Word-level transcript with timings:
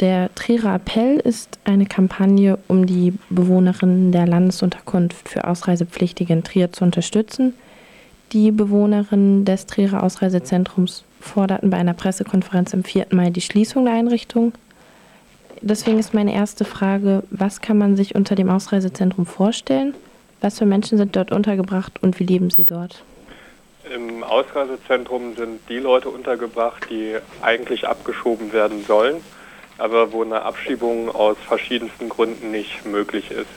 Der 0.00 0.32
Trierer 0.36 0.76
Appell 0.76 1.18
ist 1.18 1.58
eine 1.64 1.84
Kampagne, 1.84 2.58
um 2.68 2.86
die 2.86 3.14
Bewohnerinnen 3.30 4.12
der 4.12 4.28
Landesunterkunft 4.28 5.28
für 5.28 5.48
Ausreisepflichtige 5.48 6.32
in 6.32 6.44
Trier 6.44 6.72
zu 6.72 6.84
unterstützen. 6.84 7.54
Die 8.32 8.52
Bewohnerinnen 8.52 9.44
des 9.44 9.66
Trierer 9.66 10.04
Ausreisezentrums 10.04 11.02
forderten 11.20 11.70
bei 11.70 11.78
einer 11.78 11.94
Pressekonferenz 11.94 12.74
am 12.74 12.84
4. 12.84 13.06
Mai 13.10 13.30
die 13.30 13.40
Schließung 13.40 13.86
der 13.86 13.94
Einrichtung. 13.94 14.52
Deswegen 15.62 15.98
ist 15.98 16.14
meine 16.14 16.32
erste 16.32 16.64
Frage, 16.64 17.24
was 17.30 17.60
kann 17.60 17.78
man 17.78 17.96
sich 17.96 18.14
unter 18.14 18.36
dem 18.36 18.50
Ausreisezentrum 18.50 19.26
vorstellen? 19.26 19.94
Was 20.40 20.58
für 20.58 20.66
Menschen 20.66 20.98
sind 20.98 21.16
dort 21.16 21.32
untergebracht 21.32 22.00
und 22.02 22.20
wie 22.20 22.24
leben 22.24 22.50
sie 22.50 22.64
dort? 22.64 23.02
Im 23.92 24.22
Ausreisezentrum 24.22 25.34
sind 25.34 25.60
die 25.68 25.78
Leute 25.78 26.08
untergebracht, 26.10 26.86
die 26.88 27.16
eigentlich 27.42 27.88
abgeschoben 27.88 28.52
werden 28.52 28.84
sollen, 28.84 29.16
aber 29.78 30.12
wo 30.12 30.22
eine 30.22 30.42
Abschiebung 30.42 31.08
aus 31.08 31.36
verschiedensten 31.46 32.08
Gründen 32.08 32.50
nicht 32.50 32.84
möglich 32.84 33.30
ist. 33.30 33.48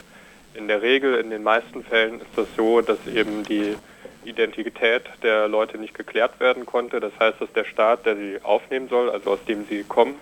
In 0.54 0.68
der 0.68 0.82
Regel, 0.82 1.14
in 1.16 1.30
den 1.30 1.42
meisten 1.42 1.82
Fällen 1.84 2.20
ist 2.20 2.30
das 2.36 2.46
so, 2.56 2.80
dass 2.80 2.98
eben 3.06 3.42
die 3.42 3.76
Identität 4.24 5.02
der 5.22 5.48
Leute 5.48 5.78
nicht 5.78 5.94
geklärt 5.94 6.38
werden 6.40 6.66
konnte. 6.66 7.00
Das 7.00 7.12
heißt, 7.18 7.40
dass 7.40 7.52
der 7.52 7.64
Staat, 7.64 8.06
der 8.06 8.16
sie 8.16 8.38
aufnehmen 8.42 8.88
soll, 8.88 9.10
also 9.10 9.32
aus 9.32 9.44
dem 9.46 9.66
sie 9.66 9.82
kommen, 9.82 10.14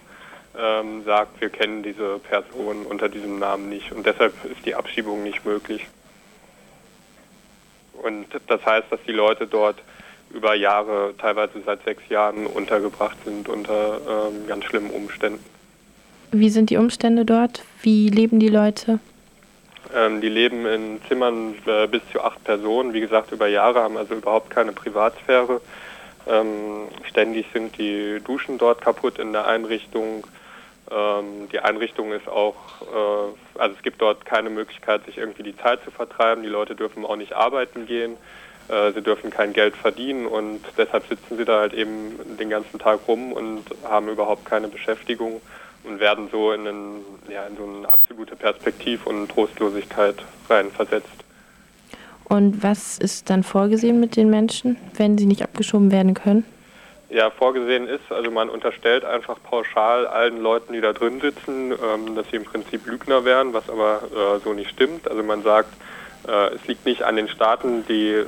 ähm, 0.59 1.05
sagt, 1.05 1.41
wir 1.41 1.51
kennen 1.51 1.83
diese 1.83 2.19
Person 2.19 2.87
unter 2.87 3.09
diesem 3.09 3.39
Namen 3.39 3.69
nicht 3.69 3.93
und 3.93 4.05
deshalb 4.05 4.33
ist 4.45 4.65
die 4.65 4.75
Abschiebung 4.75 5.23
nicht 5.23 5.45
möglich. 5.45 5.87
Und 8.03 8.27
das 8.47 8.65
heißt, 8.65 8.91
dass 8.91 9.01
die 9.07 9.13
Leute 9.13 9.47
dort 9.47 9.77
über 10.31 10.55
Jahre, 10.55 11.15
teilweise 11.19 11.61
seit 11.65 11.85
sechs 11.85 12.09
Jahren, 12.09 12.47
untergebracht 12.47 13.17
sind 13.25 13.49
unter 13.49 14.29
ähm, 14.29 14.47
ganz 14.47 14.65
schlimmen 14.65 14.91
Umständen. 14.91 15.45
Wie 16.33 16.51
sind 16.51 16.71
die 16.71 16.77
Umstände 16.77 17.25
dort? 17.25 17.63
Wie 17.83 18.09
leben 18.09 18.39
die 18.39 18.49
Leute? 18.49 19.01
Ähm, 19.95 20.21
die 20.21 20.29
leben 20.29 20.65
in 20.65 21.01
Zimmern 21.09 21.55
äh, 21.67 21.89
bis 21.89 22.03
zu 22.13 22.21
acht 22.23 22.43
Personen, 22.45 22.93
wie 22.93 23.01
gesagt, 23.01 23.33
über 23.33 23.49
Jahre, 23.49 23.83
haben 23.83 23.97
also 23.97 24.15
überhaupt 24.15 24.51
keine 24.51 24.71
Privatsphäre. 24.71 25.61
Ähm, 26.29 26.87
ständig 27.09 27.47
sind 27.53 27.77
die 27.79 28.21
Duschen 28.25 28.59
dort 28.59 28.81
kaputt 28.81 29.19
in 29.19 29.33
der 29.33 29.49
Einrichtung. 29.49 30.25
Ähm, 30.89 31.49
die 31.51 31.59
Einrichtung 31.59 32.13
ist 32.13 32.29
auch, 32.29 32.55
äh, 32.83 33.59
also 33.59 33.75
es 33.77 33.83
gibt 33.83 34.01
dort 34.01 34.25
keine 34.25 34.51
Möglichkeit, 34.51 35.05
sich 35.07 35.19
irgendwie 35.19 35.43
die 35.43 35.57
Zeit 35.57 35.83
zu 35.83 35.91
vertreiben. 35.91 36.45
Die 36.45 36.49
Leute 36.49 36.77
dürfen 36.77 37.05
auch 37.05 37.17
nicht 37.17 37.33
arbeiten 37.33 37.87
gehen. 37.87 38.17
Äh, 38.69 38.93
sie 38.93 39.03
dürfen 39.03 39.31
kein 39.31 39.53
Geld 39.53 39.75
verdienen 39.75 40.27
und 40.27 40.61
deshalb 40.79 41.09
sitzen 41.09 41.37
sie 41.37 41.45
da 41.45 41.59
halt 41.59 41.75
eben 41.75 42.37
den 42.39 42.51
ganzen 42.51 42.79
Tag 42.79 43.01
rum 43.09 43.33
und 43.33 43.65
haben 43.83 44.09
überhaupt 44.09 44.45
keine 44.45 44.69
Beschäftigung 44.69 45.41
und 45.85 46.01
werden 46.01 46.29
so 46.31 46.53
in, 46.53 46.67
einen, 46.67 47.05
ja, 47.29 47.45
in 47.47 47.57
so 47.57 47.65
eine 47.65 47.93
absolute 47.93 48.37
Perspektiv- 48.37 49.07
und 49.07 49.29
Trostlosigkeit 49.29 50.17
reinversetzt. 50.49 51.09
Und 52.25 52.63
was 52.63 52.99
ist 52.99 53.29
dann 53.29 53.43
vorgesehen 53.43 53.99
mit 53.99 54.17
den 54.17 54.31
Menschen, 54.31 54.77
wenn 54.95 55.19
sie 55.19 55.27
nicht 55.27 55.43
abgeschoben 55.43 55.91
werden 55.91 56.15
können? 56.15 56.45
Ja, 57.09 57.29
vorgesehen 57.31 57.89
ist, 57.89 58.11
also 58.11 58.31
man 58.31 58.49
unterstellt 58.49 59.05
einfach 59.05 59.37
pauschal 59.43 60.07
allen 60.07 60.41
Leuten, 60.41 60.73
die 60.73 60.81
da 60.81 60.93
drin 60.93 61.21
sitzen, 61.21 61.73
ähm, 61.73 62.15
dass 62.15 62.31
sie 62.31 62.37
im 62.37 62.45
Prinzip 62.45 62.87
Lügner 62.87 63.25
wären, 63.25 63.53
was 63.53 63.69
aber 63.69 64.03
äh, 64.15 64.39
so 64.45 64.53
nicht 64.53 64.71
stimmt. 64.71 65.11
Also 65.11 65.25
man 65.25 65.43
sagt, 65.43 65.75
äh, 66.29 66.55
es 66.55 66.65
liegt 66.69 66.87
nicht 66.87 67.03
an 67.03 67.17
den 67.17 67.27
Staaten, 67.29 67.85
die, 67.89 68.11
äh, 68.11 68.27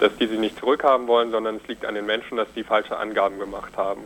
dass 0.00 0.14
die 0.18 0.26
sie 0.26 0.36
nicht 0.36 0.58
zurückhaben 0.58 1.06
wollen, 1.06 1.30
sondern 1.30 1.56
es 1.56 1.66
liegt 1.66 1.86
an 1.86 1.94
den 1.94 2.04
Menschen, 2.04 2.36
dass 2.36 2.48
die 2.54 2.62
falsche 2.62 2.98
Angaben 2.98 3.38
gemacht 3.38 3.72
haben. 3.78 4.02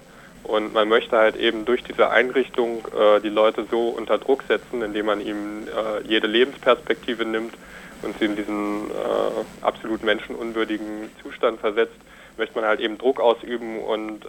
Und 0.47 0.73
man 0.73 0.89
möchte 0.89 1.17
halt 1.17 1.37
eben 1.37 1.65
durch 1.65 1.83
diese 1.83 2.11
Einrichtung 2.11 2.87
äh, 2.97 3.21
die 3.21 3.29
Leute 3.29 3.67
so 3.71 3.89
unter 3.89 4.19
Druck 4.19 4.45
setzen, 4.47 4.81
indem 4.83 5.07
man 5.07 5.21
ihnen 5.21 5.67
äh, 5.67 6.07
jede 6.07 6.29
Lebensperspektive 6.29 7.25
nimmt 7.25 7.55
und 8.03 8.17
sie 8.19 8.27
in 8.27 8.37
diesen 8.37 8.91
äh, 8.91 9.63
absolut 9.63 10.05
menschenunwürdigen 10.05 11.11
Zustand 11.23 11.59
versetzt, 11.61 11.97
möchte 12.37 12.55
man 12.55 12.65
halt 12.69 12.81
eben 12.81 12.97
Druck 12.97 13.21
ausüben 13.21 13.81
und 13.81 14.25
äh, 14.25 14.29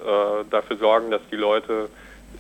dafür 0.50 0.78
sorgen, 0.78 1.12
dass 1.12 1.22
die 1.31 1.36
Leute 1.36 1.90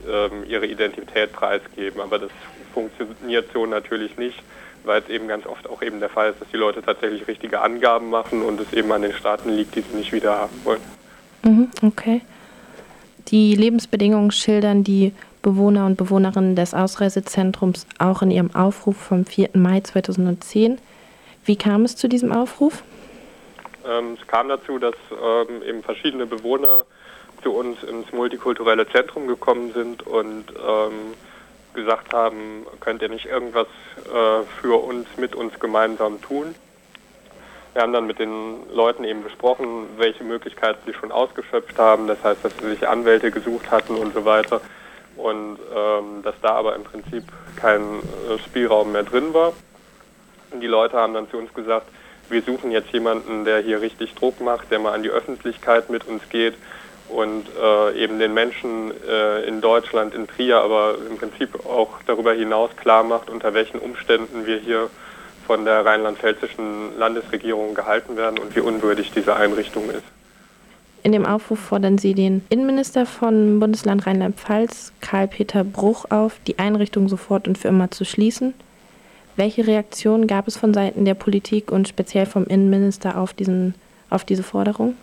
ähm, 0.07 0.43
ihre 0.47 0.65
Identität 0.65 1.33
preisgeben. 1.33 2.01
Aber 2.01 2.17
das 2.17 2.31
funktioniert 2.73 3.49
so 3.53 3.65
natürlich 3.67 4.17
nicht, 4.17 4.41
weil 4.85 5.01
es 5.01 5.09
eben 5.09 5.27
ganz 5.27 5.45
oft 5.45 5.69
auch 5.69 5.83
eben 5.83 5.99
der 5.99 6.09
Fall 6.09 6.31
ist, 6.31 6.41
dass 6.41 6.47
die 6.49 6.57
Leute 6.57 6.81
tatsächlich 6.81 7.27
richtige 7.27 7.61
Angaben 7.61 8.09
machen 8.09 8.41
und 8.41 8.59
es 8.59 8.73
eben 8.73 8.91
an 8.91 9.03
den 9.03 9.13
Staaten 9.13 9.49
liegt, 9.49 9.75
die 9.75 9.81
sie 9.81 9.95
nicht 9.95 10.13
wieder 10.13 10.35
haben 10.39 10.61
wollen. 10.63 10.81
Mhm, 11.43 11.69
okay. 11.83 12.21
Die 13.29 13.55
Lebensbedingungen 13.55 14.31
schildern 14.31 14.83
die 14.83 15.13
Bewohner 15.41 15.85
und 15.85 15.97
Bewohnerinnen 15.97 16.55
des 16.55 16.73
Ausreisezentrums 16.73 17.85
auch 17.99 18.21
in 18.21 18.31
ihrem 18.31 18.55
Aufruf 18.55 18.95
vom 18.95 19.25
4. 19.25 19.49
Mai 19.53 19.81
2010. 19.81 20.77
Wie 21.43 21.55
kam 21.57 21.83
es 21.83 21.95
zu 21.95 22.07
diesem 22.07 22.31
Aufruf? 22.31 22.83
Ähm, 23.85 24.17
es 24.19 24.27
kam 24.27 24.47
dazu, 24.47 24.79
dass 24.79 24.95
ähm, 25.11 25.61
eben 25.63 25.83
verschiedene 25.83 26.25
Bewohner 26.25 26.85
zu 27.43 27.51
uns 27.51 27.83
ins 27.83 28.11
multikulturelle 28.13 28.87
Zentrum 28.87 29.27
gekommen 29.27 29.73
sind 29.73 30.07
und 30.07 30.45
ähm, 30.51 31.13
gesagt 31.73 32.13
haben, 32.13 32.65
könnt 32.79 33.01
ihr 33.01 33.09
nicht 33.09 33.25
irgendwas 33.25 33.67
äh, 34.05 34.43
für 34.61 34.81
uns, 34.81 35.05
mit 35.17 35.35
uns 35.35 35.59
gemeinsam 35.59 36.21
tun. 36.21 36.55
Wir 37.77 37.83
haben 37.83 37.93
dann 37.93 38.07
mit 38.07 38.17
den 38.17 38.67
Leuten 38.73 39.03
eben 39.03 39.21
besprochen, 39.21 39.85
welche 39.97 40.23
Möglichkeiten 40.23 40.79
sie 40.87 40.95
schon 40.95 41.11
ausgeschöpft 41.11 41.77
haben. 41.77 42.07
Das 42.07 42.17
heißt, 42.23 42.43
dass 42.43 42.57
sie 42.57 42.69
sich 42.69 42.87
Anwälte 42.87 43.29
gesucht 43.29 43.69
hatten 43.69 43.93
und 43.97 44.15
so 44.15 44.25
weiter. 44.25 44.61
Und 45.15 45.59
ähm, 45.75 46.23
dass 46.23 46.33
da 46.41 46.53
aber 46.53 46.75
im 46.75 46.83
Prinzip 46.83 47.25
kein 47.55 47.81
äh, 47.83 48.39
Spielraum 48.47 48.93
mehr 48.93 49.03
drin 49.03 49.31
war. 49.31 49.53
Und 50.49 50.61
die 50.61 50.65
Leute 50.65 50.97
haben 50.97 51.13
dann 51.13 51.29
zu 51.29 51.37
uns 51.37 51.53
gesagt, 51.53 51.85
wir 52.29 52.41
suchen 52.41 52.71
jetzt 52.71 52.91
jemanden, 52.93 53.45
der 53.45 53.59
hier 53.59 53.79
richtig 53.79 54.15
Druck 54.15 54.41
macht, 54.41 54.71
der 54.71 54.79
mal 54.79 54.93
an 54.93 55.03
die 55.03 55.11
Öffentlichkeit 55.11 55.91
mit 55.91 56.07
uns 56.07 56.27
geht 56.29 56.55
und 57.09 57.45
äh, 57.61 58.03
eben 58.03 58.17
den 58.17 58.33
Menschen 58.33 58.91
äh, 59.07 59.43
in 59.43 59.61
Deutschland, 59.61 60.15
in 60.15 60.25
Trier, 60.27 60.61
aber 60.61 60.95
im 61.07 61.19
Prinzip 61.19 61.63
auch 61.67 61.99
darüber 62.07 62.33
hinaus 62.33 62.71
klar 62.75 63.03
macht, 63.03 63.29
unter 63.29 63.53
welchen 63.53 63.77
Umständen 63.77 64.47
wir 64.47 64.57
hier 64.57 64.89
von 65.47 65.65
der 65.65 65.85
rheinland-pfälzischen 65.85 66.97
Landesregierung 66.99 67.73
gehalten 67.73 68.17
werden 68.17 68.37
und 68.37 68.55
wie 68.55 68.59
unwürdig 68.59 69.11
diese 69.15 69.35
Einrichtung 69.35 69.89
ist. 69.89 70.03
In 71.03 71.13
dem 71.13 71.25
Aufruf 71.25 71.59
fordern 71.59 71.97
Sie 71.97 72.13
den 72.13 72.45
Innenminister 72.49 73.05
von 73.05 73.59
Bundesland 73.59 74.05
Rheinland-Pfalz, 74.05 74.91
Karl-Peter 74.99 75.63
Bruch, 75.63 76.05
auf, 76.09 76.33
die 76.45 76.59
Einrichtung 76.59 77.07
sofort 77.07 77.47
und 77.47 77.57
für 77.57 77.69
immer 77.69 77.89
zu 77.89 78.03
schließen. 78.03 78.53
Welche 79.37 79.65
Reaktionen 79.65 80.27
gab 80.27 80.47
es 80.47 80.57
von 80.57 80.73
Seiten 80.73 81.05
der 81.05 81.13
Politik 81.13 81.71
und 81.71 81.87
speziell 81.87 82.25
vom 82.25 82.45
Innenminister 82.45 83.17
auf, 83.17 83.33
diesen, 83.33 83.75
auf 84.09 84.25
diese 84.25 84.43
Forderung? 84.43 84.97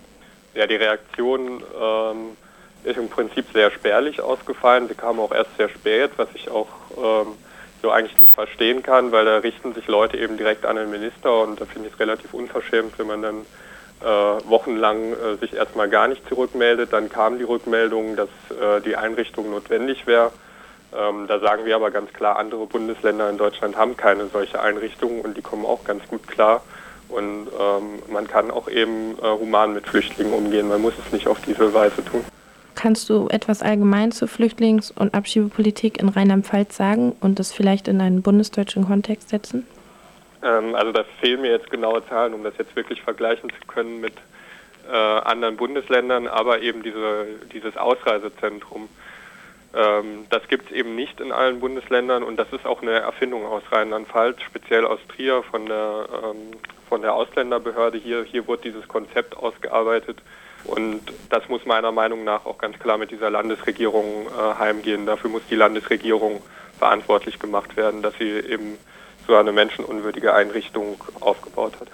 Ja, 0.54 0.66
die 0.66 0.77
Reaktion 0.77 1.62
ähm, 1.81 2.37
ist 2.84 2.99
im 2.99 3.09
Prinzip 3.09 3.47
sehr 3.53 3.71
spärlich 3.71 4.21
ausgefallen. 4.21 4.88
Sie 4.88 4.94
kam 4.94 5.19
auch 5.21 5.33
erst 5.33 5.56
sehr 5.56 5.69
spät, 5.69 6.10
was 6.16 6.28
ich 6.34 6.50
auch 6.50 6.69
ähm, 6.99 7.28
so 7.84 7.91
eigentlich 7.91 8.19
nicht 8.19 8.33
verstehen 8.33 8.83
kann, 8.83 9.12
weil 9.12 9.27
da 9.27 9.37
richten 9.39 9.75
sich 9.75 9.87
Leute 9.87 10.17
eben 10.17 10.39
direkt 10.39 10.65
an 10.65 10.77
den 10.77 10.91
Minister 10.91 11.43
und 11.43 11.61
da 11.61 11.67
finde 11.67 11.89
ich 11.89 11.95
es 11.95 12.00
relativ 12.00 12.33
unverschämt, 12.33 12.99
wenn 12.99 13.06
man 13.06 13.21
dann 13.21 13.41
äh, 14.00 14.49
wochenlang 14.49 15.12
äh, 15.12 15.37
sich 15.37 15.53
erstmal 15.53 15.91
gar 15.91 16.09
nicht 16.09 16.27
zurückmeldet. 16.27 16.95
Dann 16.95 17.11
kam 17.11 17.37
die 17.37 17.45
Rückmeldung, 17.45 18.17
dass 18.17 18.31
äh, 18.50 18.81
die 18.81 18.97
Einrichtung 18.97 19.50
notwendig 19.50 20.06
wäre. 20.06 20.33
Ähm, 20.97 21.27
da 21.28 21.41
sagen 21.41 21.67
wir 21.67 21.77
aber 21.77 21.91
ganz 21.91 22.11
klar, 22.15 22.39
andere 22.39 22.65
Bundesländer 22.67 23.28
in 23.28 23.37
Deutschland 23.37 23.77
haben 23.77 23.99
keine 23.99 24.28
solche 24.28 24.61
Einrichtungen 24.61 25.21
und 25.21 25.37
die 25.37 25.43
kommen 25.43 25.66
auch 25.66 25.84
ganz 25.84 26.09
gut 26.09 26.27
klar. 26.27 26.62
Und 27.11 27.49
ähm, 27.61 28.03
man 28.11 28.27
kann 28.27 28.51
auch 28.51 28.66
eben 28.69 29.19
äh, 29.19 29.27
human 29.27 29.75
mit 29.75 29.87
Flüchtlingen 29.87 30.33
umgehen. 30.33 30.69
Man 30.69 30.81
muss 30.81 30.95
es 31.05 31.12
nicht 31.12 31.28
auf 31.28 31.39
diese 31.43 31.75
Weise 31.75 32.03
tun. 32.03 32.25
Kannst 32.84 33.09
du 33.09 33.28
etwas 33.28 33.62
allgemein 33.62 34.12
zur 34.12 34.28
Flüchtlings- 34.28 34.93
und 34.95 35.15
Abschiebepolitik 35.15 36.03
in 36.03 36.11
Rheinland-Pfalz 36.11 36.77
sagen 36.77 37.16
und 37.22 37.39
das 37.39 37.51
vielleicht 37.51 37.89
in 37.89 37.98
einen 37.98 38.21
bundesdeutschen 38.21 38.84
Kontext 38.84 39.31
setzen? 39.31 39.66
Ähm, 40.42 40.75
also 40.75 40.92
da 40.92 41.03
fehlen 41.19 41.41
mir 41.41 41.51
jetzt 41.51 41.71
genaue 41.71 42.07
Zahlen, 42.10 42.34
um 42.34 42.45
das 42.45 42.53
jetzt 42.59 42.77
wirklich 42.77 43.01
vergleichen 43.01 43.48
zu 43.48 43.66
können 43.69 44.03
mit 44.03 44.13
äh, 44.86 44.95
anderen 44.95 45.57
Bundesländern, 45.57 46.27
aber 46.27 46.60
eben 46.60 46.83
diese, 46.83 47.25
dieses 47.54 47.75
Ausreisezentrum 47.78 48.91
ähm, 49.75 50.27
das 50.28 50.47
gibt 50.48 50.66
es 50.66 50.77
eben 50.77 50.95
nicht 50.95 51.21
in 51.21 51.33
allen 51.33 51.60
Bundesländern 51.60 52.22
und 52.22 52.37
das 52.37 52.53
ist 52.53 52.66
auch 52.66 52.83
eine 52.83 53.01
Erfindung 53.01 53.47
aus 53.47 53.63
Rheinland-Pfalz, 53.72 54.42
speziell 54.42 54.84
aus 54.84 55.01
Trier 55.09 55.42
von 55.42 55.65
der, 55.65 56.07
ähm, 56.22 56.59
von 56.91 57.01
der 57.01 57.15
Ausländerbehörde. 57.15 57.97
Hier, 57.97 58.25
hier 58.25 58.47
wurde 58.47 58.63
dieses 58.65 58.87
Konzept 58.87 59.34
ausgearbeitet 59.39 60.19
und 60.65 61.03
das 61.31 61.49
muss 61.49 61.65
meiner 61.66 61.93
Meinung 61.93 62.25
nach 62.25 62.47
auch 62.47 62.59
ganz 62.59 62.78
klar 62.78 62.99
mit 62.99 63.11
dieser 63.11 63.31
Landesregierung 63.31 64.27
äh, 64.27 64.59
heimgehen. 64.59 65.07
Dafür 65.07 65.31
muss 65.31 65.43
die 65.51 65.57
Landesregierung 65.57 66.43
verantwortlich 66.78 67.39
gemacht 67.39 67.77
werden, 67.77 68.03
dass 68.03 68.15
sie 68.19 68.31
eben 68.31 68.78
so 69.27 69.37
eine 69.37 69.53
menschenunwürdige 69.53 70.34
Einrichtung 70.34 71.03
aufgebaut 71.21 71.75
hat. 71.81 71.89